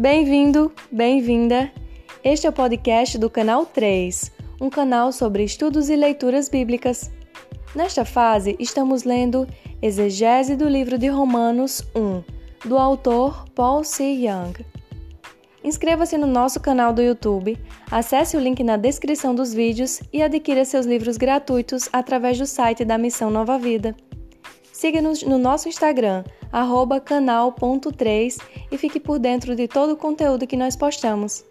[0.00, 1.72] Bem-vindo, bem-vinda.
[2.22, 7.10] Este é o podcast do canal 3, um canal sobre estudos e leituras bíblicas.
[7.74, 9.44] Nesta fase, estamos lendo
[9.82, 12.22] Exegese do livro de Romanos 1,
[12.68, 14.04] do autor Paul C.
[14.04, 14.64] Young.
[15.64, 17.58] Inscreva-se no nosso canal do YouTube,
[17.90, 22.84] acesse o link na descrição dos vídeos e adquira seus livros gratuitos através do site
[22.84, 23.96] da Missão Nova Vida.
[24.78, 26.22] Siga-nos no nosso Instagram,
[27.00, 28.38] canal.3
[28.70, 31.44] e fique por dentro de todo o conteúdo que nós postamos.